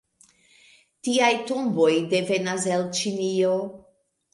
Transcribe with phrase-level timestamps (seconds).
[1.09, 3.59] Tiaj tomboj devenas el Ĉinio.